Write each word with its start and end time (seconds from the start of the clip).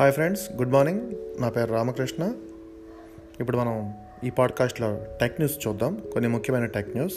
Hi 0.00 0.12
friends 0.12 0.52
good 0.56 0.72
morning. 0.72 1.00
నా 1.38 1.48
పేరు 1.48 1.72
రామకృష్ణ. 1.72 2.32
ఇప్పుడు 3.40 3.56
మనం 3.56 3.92
ఈ 4.24 4.30
పాడ్కాస్ట్లో 4.30 4.98
టెక్ 5.20 5.32
న్యూస్ 5.32 5.66
చూద్దాం. 5.66 6.02
కొన్ని 6.12 6.30
ముఖ్యమైన 6.30 6.64
టెక్ 6.64 6.88
న్యూస్. 6.96 7.14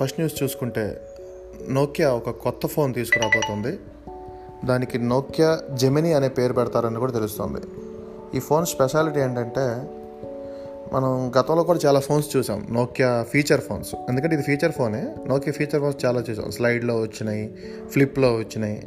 ఫస్ట్ 0.00 0.20
న్యూస్ 0.20 0.42
చూసుకుంటే 0.42 1.00
నోకియా 1.70 2.12
ఒక 2.12 2.30
కొత్త 2.30 2.66
ఫోన్ 2.66 2.94
తీసుకురాబోతుంది. 2.94 3.78
దానికి 4.64 4.98
నోకియా 4.98 5.60
జెమిని 5.74 6.12
అనే 6.12 6.28
పేరు 6.28 6.52
పెడతారని 6.52 6.96
కూడా 6.96 7.12
తెలుస్తుంది. 7.12 7.60
ఈ 8.36 8.40
ఫోన్ 8.40 8.66
స్పెషాలిటీ 8.66 9.20
ఏంటంటే 9.20 9.82
మనం 10.92 11.32
గతంలో 11.40 11.62
కూడా 11.62 11.78
చాలా 11.86 12.00
ఫోన్స్ 12.00 12.36
చూసాం. 12.36 12.66
Nokia 12.70 13.22
feature 13.22 13.60
phones. 13.60 13.94
ఎందుకంటే 13.94 14.36
ఇది 14.36 14.42
ఫీచర్ 14.42 14.72
ఫోనే. 14.72 15.14
నోకియా 15.26 15.52
ఫీచర్ 15.52 15.80
ఫోన్స్ 15.80 16.04
చాలా 16.04 16.24
చూసాం. 16.30 16.50
స్లైడ్లో 16.50 17.00
వచ్చినాయి 17.00 17.58
ఫ్లిప్లో 17.88 18.34
వచ్చినాయి. 18.36 18.82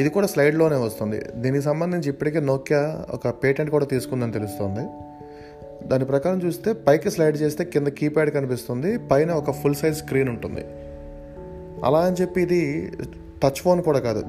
ఇది 0.00 0.10
కూడా 0.10 0.26
స్లైడ్లోనే 0.26 0.76
వస్తుంది. 0.76 1.20
దీనికి 1.34 1.64
సంబంధించి 1.64 2.08
ఇప్పటికే 2.08 2.40
నోకియా 2.40 2.82
ఒక 3.10 3.28
పేటెంట్ 3.28 3.70
కూడా 3.70 3.86
తీసుకుందని 3.86 4.32
తెలుస్తుంది. 4.32 4.84
దాని 5.88 6.04
ప్రకారం 6.04 6.38
చూస్తే 6.44 6.72
పైకి 6.72 7.10
స్లైడ్ 7.10 7.36
చేస్తే 7.42 7.64
కింద 7.64 7.86
కీప్యాడ్ 7.86 8.30
కనిపిస్తుంది. 8.30 8.98
పైన 8.98 9.30
ఒక 9.32 9.50
ఫుల్ 9.50 9.74
సైజ్ 9.74 9.96
స్క్రీన్ 9.96 10.28
ఉంటుంది. 10.28 10.64
అలా 11.84 12.00
అని 12.06 12.16
చెప్పి 12.20 12.42
ఇది 12.42 12.92
టచ్ 13.42 13.60
ఫోన్ 13.64 13.82
కూడా 13.82 13.98
కాదు. 13.98 14.24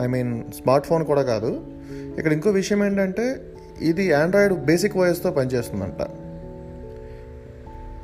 ఐ 0.00 0.06
మీన్ 0.06 0.32
స్మార్ట్ 0.62 0.86
ఫోన్ 0.86 1.04
కూడా 1.04 1.22
కాదు. 1.22 1.50
ఇక్కడ 2.18 2.32
ఇంకో 2.32 2.50
విషయం 2.50 2.80
ఏంటంటే 2.86 3.26
ఇది 3.90 4.12
ఆండ్రాయిడ్ 4.12 4.54
బేసిక్ 4.54 4.96
వాయిస్తో 4.96 5.30
పనిచేస్తుందంట. 5.30 6.00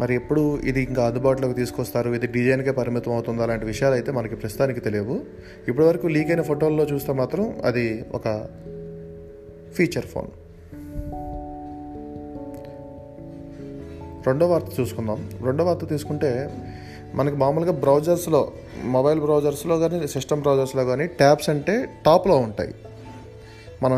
మరి 0.00 0.14
ఎప్పుడు 0.14 0.59
ఇది 0.59 0.82
ఇంకా 0.82 1.06
అందుబాటులోకి 1.06 1.55
తీసుకొస్తారు? 1.55 2.10
ఇది 2.10 2.27
డిజైన్కే 2.27 2.70
పరిమితం 2.70 3.12
అవుతుంది? 3.12 3.42
అలాంటి 3.42 3.64
విషయాలు 3.64 3.95
అయితే 3.95 4.12
మనకి 4.12 4.37
ప్రస్తుతానికి 4.37 4.80
తెలియవు. 4.80 5.20
ఇప్పటివరకు 5.68 6.07
లీక్ 6.07 6.30
అయిన 6.30 6.43
ఫోటోల్లో 6.43 6.84
చూస్తే 6.84 7.12
మాత్రం 7.12 7.57
అది 7.65 8.04
ఒక 8.15 8.46
ఫీచర్ 9.74 10.04
ఫోన్. 10.04 10.26
రెండో 14.26 14.46
వార్త 14.46 14.80
చూసుకుందాం. 14.80 15.30
రెండో 15.45 15.65
వార్త 15.65 15.88
తీసుకుంటే 15.88 16.51
మనకి 17.15 17.37
మామూలుగా 17.37 17.73
బ్రౌజర్స్లో 17.73 18.52
మొబైల్ 18.84 19.21
బ్రౌజర్స్లో 19.21 19.78
కానీ 19.78 20.09
సిస్టమ్ 20.09 20.40
బ్రౌజర్స్లో 20.40 20.84
కానీ 20.84 21.06
ట్యాబ్స్ 21.06 21.51
అంటే 21.51 21.88
టాప్లో 22.06 22.37
ఉంటాయి. 22.37 22.74
మనం 23.82 23.96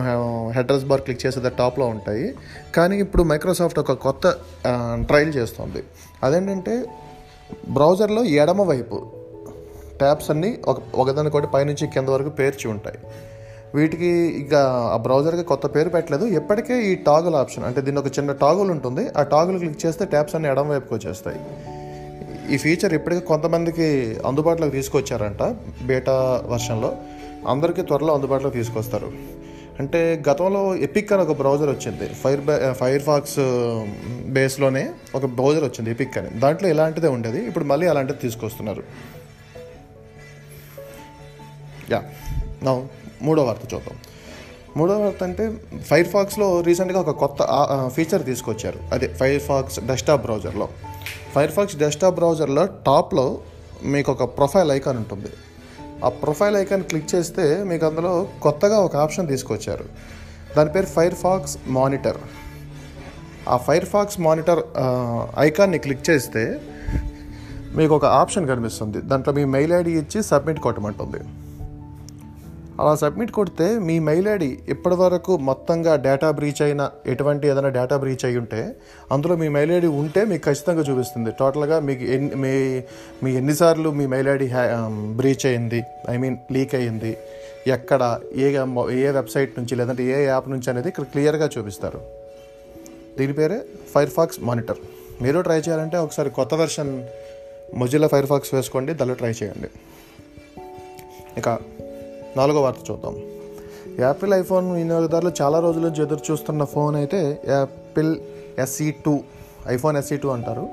హెడ్రస్ 0.50 0.84
బార్ 0.84 1.00
క్లిక్ 1.00 1.26
చేసేది 1.26 1.50
టాప్లో 1.50 1.86
ఉంటాయి. 1.86 2.34
కానీ 2.74 2.96
ఇప్పుడు 2.98 3.22
మైక్రోసాఫ్ట్ 3.22 3.78
ఒక 3.78 3.92
కొత్త 3.92 4.34
ట్రయల్ 5.08 5.34
చేస్తుంది. 5.34 5.82
అదేంటంటే 6.24 6.84
బ్రౌజర్లో 7.68 8.24
ఎడమ 8.24 8.62
వైపు 8.62 9.06
ట్యాబ్స్ 9.98 10.30
అన్నీ 10.30 10.58
ఒక 10.68 10.78
ఒకదానికొకటి 10.94 11.46
పైనుంచి 11.46 11.86
కింద 11.86 12.08
వరకు 12.08 12.28
పేర్చి 12.28 12.70
ఉంటాయి. 12.70 12.98
వీటికి 13.74 14.10
ఇక 14.42 14.54
ఆ 14.94 14.96
బ్రౌజర్కి 14.96 15.42
కొత్త 15.42 15.66
పేరు 15.66 15.88
పెట్టలేదు. 15.88 16.24
ఎప్పటికే 16.24 16.82
ఈ 16.82 16.94
టాగుల్ 16.94 17.34
ఆప్షన్ 17.34 17.64
అంటే 17.64 17.80
దీని 17.80 17.98
ఒక 17.98 18.06
చిన్న 18.06 18.32
టాగుల్ 18.32 18.70
ఉంటుంది. 18.70 19.08
ఆ 19.16 19.22
టాగుల్ 19.22 19.58
క్లిక్ 19.58 19.86
చేస్తే 19.86 20.04
ట్యాబ్స్ 20.04 20.34
అన్ని 20.34 20.48
ఎడమ 20.50 20.70
వైపుకి 20.70 20.94
వచ్చేస్తాయి. 20.94 21.40
ఈ 22.54 22.56
ఫీచర్ 22.56 22.94
ఇప్పటికే 22.94 23.20
కొంతమందికి 23.20 24.18
అందుబాటులోకి 24.26 24.72
తీసుకొచ్చారంట 24.72 25.42
బేటా 25.86 26.44
వర్షన్లో. 26.46 26.96
అందరికీ 27.48 27.82
త్వరలో 27.82 28.14
అందుబాటులోకి 28.14 28.56
తీసుకొస్తారు. 28.56 29.12
అంటే 29.78 30.22
గతంలో 30.28 30.76
ఎపిక్ 30.76 31.12
అని 31.12 31.22
ఒక 31.22 31.36
బ్రౌజర్ 31.36 31.68
వచ్చింది. 31.68 32.08
ఫైర్ 32.14 32.74
ఫైర్ 32.74 33.02
ఫాక్స్ 33.02 33.38
బేస్లోనే 34.26 34.92
ఒక 35.14 35.24
బ్రౌజర్ 35.24 35.64
వచ్చింది 35.64 35.90
ఎపిక్ 35.90 36.18
అని. 36.18 36.28
దాంట్లో 36.28 36.68
ఇలాంటిదే 36.68 37.08
ఉండేది. 37.08 37.46
ఇప్పుడు 37.46 37.64
మళ్ళీ 37.64 37.86
అలాంటిది 37.86 38.18
తీసుకొస్తున్నారు. 38.18 38.82
యా. 41.90 42.02
నా 42.62 42.86
మూడో 43.22 43.44
వార్త 43.44 43.74
చూద్దాం. 43.74 43.96
మూడో 44.76 44.98
వార్త 44.98 45.22
అంటే 45.22 45.52
ఫైర్ 45.84 46.08
ఫాక్స్లో 46.08 46.60
రీసెంట్గా 46.60 47.00
ఒక 47.00 47.10
కొత్త 47.10 47.42
ఫీచర్ 47.94 48.24
తీసుకొచ్చారు. 48.24 48.80
అదే 48.92 49.08
ఫైర్ 49.08 49.42
ఫాక్స్ 49.42 49.80
డెస్క్టాప్ 49.80 50.22
బ్రౌజర్లో 50.22 50.68
ఫైర్ 51.34 51.50
ఫాక్స్ 51.50 51.76
డెస్క్టాప్ 51.76 52.14
బ్రౌజర్లో 52.14 52.66
టాప్లో 52.66 53.38
మీకు 53.84 54.12
ఒక 54.12 54.24
ప్రొఫైల్ 54.24 54.70
ఐకాన్ 54.70 54.96
ఉంటుంది. 54.96 55.28
ఆ 56.04 56.08
ప్రొఫైల్ 56.08 56.56
ఐకాన్ 56.56 56.84
క్లిక్ 56.84 57.14
చేస్తే 57.14 57.64
మీకు 57.64 57.86
అందులో 57.86 58.28
కొత్తగా 58.42 58.78
ఒక 58.80 58.96
ఆప్షన్ 58.96 59.28
తీసుకొచ్చారు. 59.28 59.84
దాని 60.56 60.72
పేరు 60.72 60.86
ఫైర్ 60.86 61.14
ఫాక్స్ 61.14 61.58
మానిటర్. 61.66 62.16
ఆ 63.48 63.56
ఫైర్ 63.56 63.84
ఫాక్స్ 63.84 64.20
మానిటర్ 64.20 64.62
ఐకాన్ని 65.38 65.78
క్లిక్ 65.78 66.10
చేస్తే 66.10 66.60
మీకు 67.76 67.96
ఒక 67.96 68.04
ఆప్షన్ 68.04 68.48
కనిపిస్తుంది. 68.48 69.00
దాంట్లో 69.00 69.32
మీ 69.34 69.44
మెయిల్ 69.44 69.72
ఐడి 69.72 69.90
ఇచ్చి 69.90 70.22
సబ్మిట్ 70.22 70.60
కొట్టమంటుంది. 70.60 71.20
అలా 72.80 72.94
సబ్మిట్ 72.94 73.30
కొడితే 73.30 73.78
మీ 73.78 73.98
మెయిల్ 73.98 74.28
ఐడి 74.28 74.58
ఇప్పటి 74.68 74.94
వరకు 74.94 75.36
మొత్తంగా 75.36 75.96
డేటా 75.96 76.30
బ్రీచ్ 76.30 76.62
అయిన 76.62 76.90
ఎటువంటి 77.06 77.48
ఏదైనా 77.48 77.68
డేటా 77.68 77.96
బ్రీచ్ 77.96 78.24
అయి 78.24 78.36
ఉంటే 78.36 78.76
అందులో 79.12 79.36
మీ 79.36 79.48
మెయిల్ 79.48 79.72
ఐడి 79.72 79.86
ఉంటే 79.86 80.24
మీకు 80.24 80.42
ఖచ్చితంగా 80.44 80.82
చూపిస్తుంది. 80.82 81.30
టోటల్గా 81.30 81.80
మీకు 81.80 82.04
ఎన్ని 82.04 82.34
మీ 82.34 82.52
మీ 83.22 83.30
ఎన్నిసార్లు 83.36 83.90
మీ 83.90 84.06
మెయిల్ 84.06 84.28
ఐడి 84.28 84.46
హ్యా 84.46 84.64
బ్రీచ్ 85.16 85.46
అయింది 85.46 85.82
ఐ 86.10 86.16
మీన్ 86.16 86.36
లీక్ 86.52 86.74
అయ్యింది 86.74 87.16
ఎక్కడ 87.66 88.20
ఏ 88.34 88.46
ఏ 88.90 89.10
వెబ్సైట్ 89.10 89.58
నుంచి 89.58 89.74
లేదంటే 89.74 90.04
ఏ 90.04 90.24
యాప్ 90.24 90.48
నుంచి 90.48 90.70
అనేది 90.70 90.88
ఇక్కడ 90.88 91.04
క్లియర్గా 91.04 91.50
చూపిస్తారు. 91.58 92.00
దీని 93.18 93.32
పేరే 93.32 93.60
ఫైర్ 93.94 94.10
ఫాక్స్ 94.10 94.40
మానిటర్. 94.40 94.76
మీరు 95.22 95.40
ట్రై 95.40 95.58
చేయాలంటే 95.58 95.96
ఒకసారి 95.96 96.30
కొత్త 96.30 96.54
వెర్షన్ 96.54 97.04
మొజిల్లా 97.74 98.08
ఫైర్ 98.08 98.26
ఫాక్స్ 98.26 98.54
వేసుకోండి 98.54 98.92
దానిలో 98.92 99.14
ట్రై 99.14 99.30
చేయండి. 99.30 99.68
ఇక 101.38 101.58
నాలుగో 102.36 102.60
వార్త 102.62 102.90
చూద్దాం. 102.90 103.16
యాపిల్ 104.00 104.34
ఐఫోన్ 104.34 104.72
వినియోగదారులు 104.72 105.32
చాలా 105.42 105.60
రోజుల 105.60 105.82
నుంచి 105.82 106.02
ఎదురు 106.02 106.32
చూస్తున్న 106.32 106.64
ఫోన్ 106.64 106.96
అయితే 106.96 107.40
Apple 107.48 108.16
SE 108.58 108.90
two 108.90 109.20
iPhone 109.68 109.96
SE 109.96 110.16
two 110.16 110.28
అంటారు. 110.28 110.68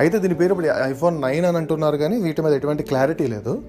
అయితే 0.00 0.18
దీని 0.18 0.34
పేరు 0.34 0.52
ఇప్పుడు 0.52 0.66
ఐఫోన్ 0.66 1.22
నైన్ 1.22 1.44
అని 1.44 1.56
అంటున్నారు 1.56 1.96
కానీ 1.96 2.16
వీటి 2.16 2.42
మీద 2.42 2.52
ఎటువంటి 2.52 2.82
క్లారిటీ 2.82 3.26
లేదు. 3.26 3.62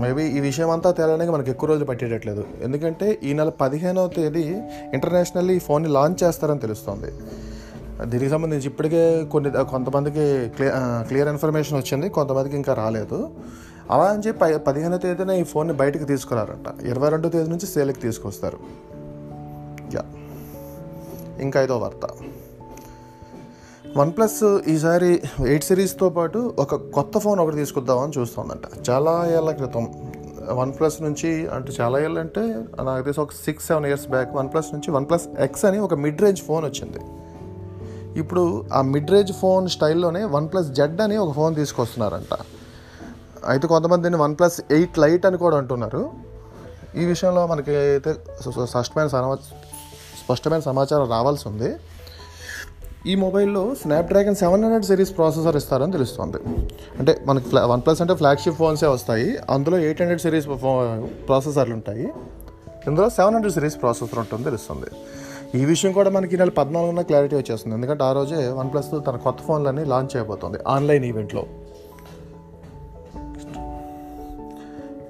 మేబీ 0.00 0.22
ఈ 0.22 0.40
విషయం 0.40 0.70
అంతా 0.70 0.90
తేలడానికి 0.90 1.32
మనకి 1.32 1.50
ఎక్కువ 1.50 1.68
రోజులు 1.68 1.84
పట్టేటట్లేదు. 1.84 2.44
ఎందుకంటే 2.62 3.18
ఈ 3.22 3.32
నెల 3.32 3.48
పదిహేనవ 3.48 4.06
తేదీ 4.06 4.42
ఇంటర్నేషనల్లీ 4.92 5.56
ఈ 5.56 5.58
ఫోన్ని 5.58 5.88
లాంచ్ 5.88 6.24
చేస్తారని 6.24 6.60
తెలుస్తుంది. 6.60 7.10
దీనికి 8.10 8.30
సంబంధించి 8.30 8.66
ఇప్పటికే 8.66 9.24
కొన్ని 9.32 9.50
కొంతమందికి 9.50 10.48
క్లియర్ 10.48 11.06
క్లియర్ 11.08 11.28
ఇన్ఫర్మేషన్ 11.28 11.78
వచ్చింది 11.78 12.08
కొంతమందికి 12.08 12.56
ఇంకా 12.56 12.74
రాలేదు. 12.74 13.30
అలా 13.90 14.04
అని 14.04 14.22
చెప్పి 14.22 14.58
పదిహేనో 14.58 14.98
తేదీన 14.98 15.30
ఈ 15.30 15.42
ఫోన్ని 15.42 15.74
బయటకు 15.74 16.04
తీసుకురారంట. 16.04 16.82
ఇరవై 16.82 17.08
రెండో 17.08 17.28
తేదీ 17.28 17.50
నుంచి 17.50 17.66
సేల్కి 17.66 18.00
తీసుకొస్తారు. 18.00 18.58
యా. 19.94 20.04
ఇంకా 21.40 21.62
ఐదో 21.62 21.78
వార్త. 21.78 22.08
వన్ప్లస్ 23.96 24.58
ఈసారి 24.68 25.22
ఎయిట్ 25.46 25.64
సిరీస్తో 25.64 26.08
పాటు 26.08 26.54
ఒక 26.58 26.74
కొత్త 26.74 27.18
ఫోన్ 27.18 27.40
ఒకటి 27.40 27.56
తీసుకొద్దామని 27.56 28.12
చూస్తుందంట. 28.18 28.90
చాలా 28.90 29.30
ఏళ్ళ 29.30 29.50
క్రితం. 29.50 30.12
వన్ 30.52 30.72
ప్లస్ 30.78 31.02
నుంచి 31.02 31.46
అంటే 31.46 31.72
చాలా 31.80 31.98
ఏళ్ళు 31.98 32.20
అంటే 32.20 32.40
నాకు 32.82 33.02
తెలిసి 33.02 33.20
ఒక 33.20 33.32
six 33.32 33.66
seven 33.66 33.86
years 33.86 34.08
back 34.08 34.34
OnePlus 34.34 34.66
నుంచి 34.72 34.90
వన్ 34.90 35.08
ప్లస్ 35.08 35.28
ఎక్స్ 35.38 35.64
అని 35.64 35.78
ఒక 35.78 35.94
మిడ్ 35.94 36.22
రేంజ్ 36.22 36.42
ఫోన్ 36.42 36.64
వచ్చింది. 36.64 36.98
ఇప్పుడు 38.18 38.64
ఆ 38.72 38.82
మిడ్ 38.82 39.10
రేంజ్ 39.10 39.32
ఫోన్ 39.32 39.68
స్టైల్లోనే 39.68 40.24
వన్ 40.24 40.48
ప్లస్ 40.48 40.68
జెడ్ 40.68 41.00
అని 41.00 41.16
ఒక 41.16 41.34
ఫోన్ 41.34 41.54
తీసుకొస్తున్నారంట. 41.54 42.59
అయితే 43.52 43.66
కొంతమంది 43.66 44.02
దీన్ని 44.02 44.20
వన్ 44.22 44.34
ప్లస్ 44.38 44.60
ఎయిట్ 44.76 44.98
లైట్ 44.98 45.26
అని 45.26 45.38
కూడా 45.44 45.56
అంటున్నారు. 45.56 46.02
ఈ 47.00 47.04
విషయంలో 47.04 47.46
మనకి 47.46 47.72
అయితే 47.76 48.12
స్పష్టమైన 48.72 49.08
సమా 49.14 49.34
స్పష్టమైన 50.22 50.60
సమాచారం 50.60 51.06
రావాల్సి 51.10 51.48
ఉంది. 51.48 51.70
ఈ 53.10 53.14
మొబైల్లో 53.14 53.74
Snapdragon 53.82 54.36
seven 54.40 54.62
hundred 54.64 54.84
series 54.84 55.12
processor 55.18 55.56
ఇస్తారని 55.56 55.92
తెలుస్తుంది. 55.92 56.38
అంటే 56.98 57.12
మనకి 57.26 57.56
వన్ 57.72 57.82
ప్లస్ 57.86 58.02
అంటే 58.04 58.14
ఫ్లాగ్షిప్ 58.14 58.56
ఫోన్సే 58.56 58.86
వస్తాయి. 58.86 59.28
అందులో 59.54 59.78
ఎయిట్ 59.86 60.02
హండ్రెడ్ 60.02 60.22
సిరీస్ 60.26 60.46
ప్రాసెసర్లు 61.28 61.74
ఉంటాయి. 61.74 62.06
ఇందులో 62.88 63.08
సెవెన్ 63.10 63.34
హండ్రెడ్ 63.34 63.54
సిరీస్ 63.54 63.82
ప్రాసెసర్ 63.82 64.18
ఉంటుంది 64.18 64.44
తెలుస్తుంది. 64.44 64.90
ఈ 65.60 65.64
విషయం 65.64 65.92
కూడా 65.92 66.10
మనకి 66.10 66.36
నెల 66.36 66.48
పద్నాలుగున 66.48 67.00
క్లారిటీ 67.00 67.36
వచ్చేస్తుంది. 67.36 67.76
ఎందుకంటే 67.76 68.04
ఆ 68.04 68.12
రోజే 68.12 68.48
వన్ 68.58 68.70
ప్లస్ 68.72 68.90
తన 69.08 69.16
కొత్త 69.16 69.40
ఫోన్లన్నీ 69.46 69.84
లాంచ్ 69.84 70.16
అయిపోతుంది 70.16 70.58
ఆన్లైన్ 70.68 71.04
ఈవెంట్లో. 71.04 71.44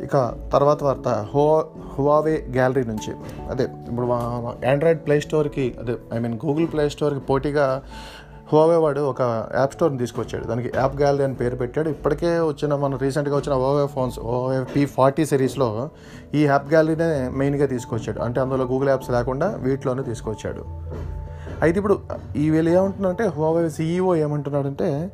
ఇక 0.04 0.34
తర్వాత 0.52 0.84
వార్త. 0.84 1.08
హో 1.34 1.64
హువావే 1.94 2.46
గ్యాలరీ 2.52 2.84
నుంచి. 2.84 3.12
అదే 3.50 3.64
ఇప్పుడు 3.88 4.06
ఆండ్రాయిడ్ 4.70 5.00
ప్లే 5.06 5.20
స్టోర్కి 5.20 5.74
అదే 5.80 5.96
ఐ 6.14 6.18
మీన్ 6.18 6.38
గూగుల్ 6.46 6.66
ప్లే 6.72 6.88
స్టోర్కి 6.88 7.20
పోటీగా 7.20 7.82
హువావే 8.52 8.76
వాడు 8.76 9.00
ఒక 9.00 9.22
యాప్ 9.56 9.72
స్టోర్ని 9.72 9.98
తీసుకొచ్చాడు. 9.98 10.44
దానికి 10.44 10.70
యాప్ 10.76 10.96
గ్యాలరీ 11.00 11.24
అని 11.24 11.34
పేరు 11.34 11.56
పెట్టాడు. 11.56 11.88
ఇప్పటికే 11.88 12.40
వచ్చిన 12.40 12.74
మన 12.74 12.96
రీసెంట్గా 12.96 13.36
వచ్చిన 13.36 13.54
Huawei 13.54 13.86
phones 13.86 14.18
Huawei 14.18 14.64
P 14.76 14.86
forty 14.86 15.26
సిరీస్లో 15.26 15.90
ఈ 16.34 16.44
యాప్ 16.46 16.68
గ్యాలరీనే 16.70 17.28
మెయిన్గా 17.28 17.66
తీసుకొచ్చాడు. 17.66 18.20
అంటే 18.20 18.40
అందులో 18.40 18.64
గూగుల్ 18.64 18.88
యాప్స్ 18.88 19.10
లేకుండా 19.10 19.54
వీటిలోనే 19.58 20.02
తీసుకొచ్చాడు. 20.02 20.64
అయితే 21.62 21.78
ఇప్పుడు 21.78 21.98
ఈ 22.36 22.50
వీళ్ళు 22.50 22.70
ఏమంటున్నారంటే 22.70 23.26
హువావే 23.26 23.70
సీఈఓ 23.70 24.14
ఏమంటున్నాడంటే 24.14 25.10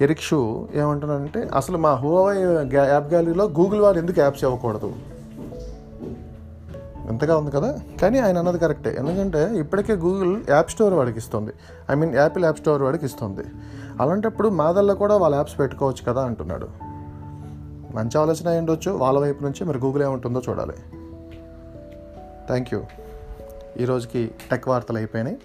ఎరిక్ 0.00 0.20
షూ 0.20 0.68
ఏమంటున్నాడంటే 0.74 1.50
అసలు 1.54 1.78
మా 1.78 1.94
హువావే 1.94 2.40
యాప్ 2.74 3.08
గ్యాలరీలో 3.08 3.44
గూగుల్ 3.44 3.80
వారు 3.80 3.98
ఎందుకు 3.98 4.20
యాప్స్ 4.20 4.44
ఇవ్వకూడదు? 4.44 4.94
ఎంతగా 7.08 7.36
ఉంది 7.36 7.50
కదా? 7.50 7.78
కానీ 8.02 8.18
ఆయన 8.18 8.38
అన్నది 8.38 8.58
కరెక్టే. 8.58 8.96
ఎందుకంటే 8.98 9.54
ఇప్పటికే 9.54 9.92
గూగుల్ 9.92 10.42
యాప్ 10.48 10.70
స్టోర్ 10.70 10.94
వాడికి 10.94 11.18
ఇస్తుంది. 11.18 11.52
I 11.90 11.94
mean 11.94 12.14
Apple 12.14 12.44
app 12.44 12.58
store 12.58 12.82
వాడికి 12.82 13.06
ఇస్తుంది. 13.06 13.42
అలాంటప్పుడు 14.00 14.48
మాదల్లో 14.48 14.94
కూడా 14.94 15.16
వాళ్ళ 15.16 15.36
యాప్స్ 15.36 15.58
పెట్టుకోవచ్చు 15.58 16.12
కదా 16.12 16.24
అంటున్నాడు. 16.24 16.68
మంచి 17.94 18.18
ఆలోచన 18.18 18.58
ఉండొచ్చు. 18.58 18.90
వాళ్ళ 18.90 19.18
వైపు 19.18 19.42
నుంచి 19.42 19.64
మరి 19.64 19.78
గూగుల్ 19.78 20.02
ఏముంటుందో 20.02 20.42
చూడాలి. 20.48 20.72
థ్యాంక్ 22.46 22.74
యూ 22.74 22.82
ఈరోజుకి 23.78 24.30
టెక్ 24.50 24.68
వార్తలు 24.68 24.96
అయిపోయినాయి. 24.96 25.38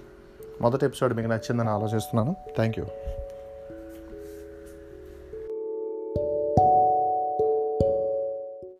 మొదటి 0.61 0.85
ఎపిసోడ్ 0.85 1.13
మీకు 1.13 1.27
నచ్చిందని 1.27 1.69
ఆలోచిస్తున్నాను. 1.69 2.35
Thank 2.55 2.79
you 2.79 2.85